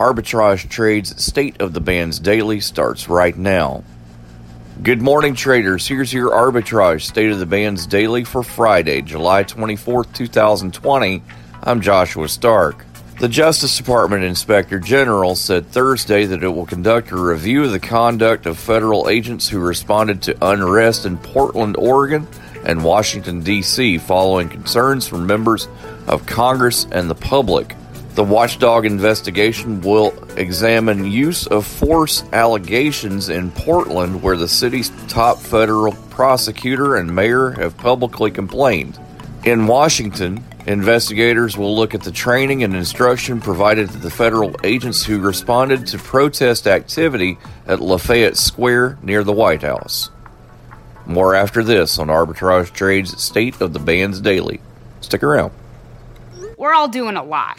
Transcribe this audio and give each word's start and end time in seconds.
Arbitrage 0.00 0.66
Trade's 0.70 1.22
State 1.22 1.60
of 1.60 1.74
the 1.74 1.80
Bands 1.80 2.18
Daily 2.18 2.60
starts 2.60 3.10
right 3.10 3.36
now. 3.36 3.84
Good 4.82 5.02
morning, 5.02 5.34
traders. 5.34 5.86
Here's 5.86 6.10
your 6.10 6.30
Arbitrage 6.30 7.02
State 7.02 7.30
of 7.30 7.38
the 7.38 7.44
Bands 7.44 7.86
Daily 7.86 8.24
for 8.24 8.42
Friday, 8.42 9.02
July 9.02 9.44
24th, 9.44 10.10
2020. 10.14 11.22
I'm 11.62 11.82
Joshua 11.82 12.28
Stark. 12.30 12.86
The 13.20 13.28
Justice 13.28 13.76
Department 13.76 14.24
Inspector 14.24 14.78
General 14.78 15.36
said 15.36 15.66
Thursday 15.66 16.24
that 16.24 16.42
it 16.42 16.48
will 16.48 16.64
conduct 16.64 17.10
a 17.10 17.20
review 17.20 17.64
of 17.64 17.72
the 17.72 17.78
conduct 17.78 18.46
of 18.46 18.58
federal 18.58 19.10
agents 19.10 19.50
who 19.50 19.58
responded 19.58 20.22
to 20.22 20.48
unrest 20.48 21.04
in 21.04 21.18
Portland, 21.18 21.76
Oregon 21.76 22.26
and 22.64 22.82
Washington, 22.82 23.42
D.C., 23.42 23.98
following 23.98 24.48
concerns 24.48 25.06
from 25.06 25.26
members 25.26 25.68
of 26.06 26.24
Congress 26.24 26.86
and 26.90 27.10
the 27.10 27.14
public. 27.14 27.76
The 28.14 28.24
watchdog 28.24 28.86
investigation 28.86 29.80
will 29.82 30.12
examine 30.36 31.10
use 31.10 31.46
of 31.46 31.64
force 31.64 32.24
allegations 32.32 33.28
in 33.28 33.52
Portland, 33.52 34.20
where 34.20 34.36
the 34.36 34.48
city's 34.48 34.90
top 35.06 35.38
federal 35.38 35.92
prosecutor 36.10 36.96
and 36.96 37.14
mayor 37.14 37.50
have 37.52 37.76
publicly 37.76 38.32
complained. 38.32 38.98
In 39.44 39.68
Washington, 39.68 40.44
investigators 40.66 41.56
will 41.56 41.74
look 41.74 41.94
at 41.94 42.02
the 42.02 42.10
training 42.10 42.64
and 42.64 42.74
instruction 42.74 43.40
provided 43.40 43.88
to 43.90 43.98
the 43.98 44.10
federal 44.10 44.54
agents 44.64 45.04
who 45.04 45.20
responded 45.20 45.86
to 45.86 45.98
protest 45.98 46.66
activity 46.66 47.38
at 47.66 47.80
Lafayette 47.80 48.36
Square 48.36 48.98
near 49.02 49.22
the 49.22 49.32
White 49.32 49.62
House. 49.62 50.10
More 51.06 51.34
after 51.34 51.62
this 51.62 51.98
on 51.98 52.08
Arbitrage 52.08 52.72
Trade's 52.72 53.22
State 53.22 53.60
of 53.60 53.72
the 53.72 53.78
Bands 53.78 54.20
Daily. 54.20 54.60
Stick 55.00 55.22
around. 55.22 55.52
We're 56.58 56.74
all 56.74 56.88
doing 56.88 57.16
a 57.16 57.22
lot. 57.22 57.58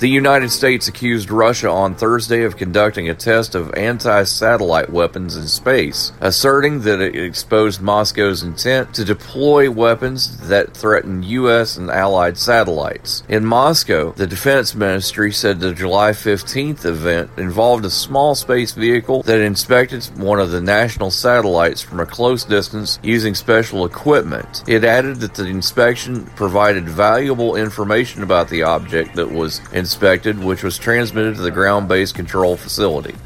The 0.00 0.08
United 0.08 0.50
States 0.50 0.88
accused 0.88 1.30
Russia 1.30 1.68
on 1.68 1.94
Thursday 1.94 2.44
of 2.44 2.56
conducting 2.56 3.10
a 3.10 3.14
test 3.14 3.54
of 3.54 3.74
anti 3.74 4.24
satellite 4.24 4.88
weapons 4.88 5.36
in 5.36 5.46
space, 5.46 6.12
asserting 6.20 6.80
that 6.80 7.02
it 7.02 7.14
exposed 7.14 7.82
Moscow's 7.82 8.42
intent 8.42 8.94
to 8.94 9.04
deploy 9.04 9.70
weapons 9.70 10.48
that 10.48 10.74
threaten 10.74 11.22
U.S. 11.22 11.76
and 11.76 11.90
allied 11.90 12.38
satellites. 12.38 13.24
In 13.28 13.44
Moscow, 13.44 14.12
the 14.12 14.26
Defense 14.26 14.74
Ministry 14.74 15.32
said 15.32 15.60
the 15.60 15.74
July 15.74 16.12
15th 16.12 16.86
event 16.86 17.28
involved 17.36 17.84
a 17.84 17.90
small 17.90 18.34
space 18.34 18.72
vehicle 18.72 19.22
that 19.24 19.42
inspected 19.42 20.06
one 20.16 20.40
of 20.40 20.50
the 20.50 20.62
national 20.62 21.10
satellites 21.10 21.82
from 21.82 22.00
a 22.00 22.06
close 22.06 22.42
distance 22.44 22.98
using 23.02 23.34
special 23.34 23.84
equipment. 23.84 24.64
It 24.66 24.82
added 24.82 25.16
that 25.16 25.34
the 25.34 25.44
inspection 25.44 26.24
provided 26.36 26.88
valuable 26.88 27.56
information 27.56 28.22
about 28.22 28.48
the 28.48 28.62
object 28.62 29.14
that 29.16 29.30
was 29.30 29.60
inspected 29.74 29.89
inspected, 29.90 30.38
which 30.38 30.62
was 30.62 30.78
transmitted 30.78 31.34
to 31.34 31.42
the 31.42 31.50
ground 31.50 31.88
based 31.88 32.14
control 32.14 32.56
facility. 32.56 33.16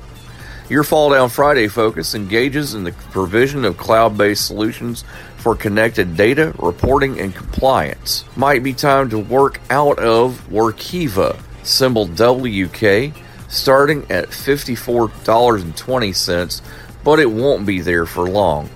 Your 0.70 0.82
Fall 0.82 1.10
Down 1.10 1.28
Friday 1.28 1.68
focus 1.68 2.14
engages 2.14 2.72
in 2.72 2.84
the 2.84 2.92
provision 2.92 3.66
of 3.66 3.76
cloud 3.76 4.16
based 4.16 4.46
solutions 4.46 5.04
for 5.36 5.54
connected 5.54 6.16
data, 6.16 6.54
reporting, 6.58 7.20
and 7.20 7.34
compliance. 7.34 8.24
Might 8.34 8.62
be 8.62 8.72
time 8.72 9.10
to 9.10 9.18
work 9.18 9.60
out 9.68 9.98
of 9.98 10.42
Workiva, 10.48 11.38
symbol 11.64 12.06
WK, 12.06 13.12
starting 13.48 14.10
at 14.10 14.30
$54.20, 14.30 16.62
but 17.04 17.20
it 17.20 17.30
won't 17.30 17.66
be 17.66 17.82
there 17.82 18.06
for 18.06 18.26
long. 18.26 18.70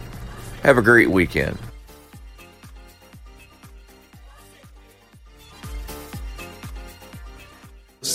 Have 0.62 0.76
a 0.76 0.82
great 0.82 1.10
weekend. 1.10 1.58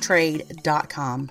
trade.com. 0.00 1.30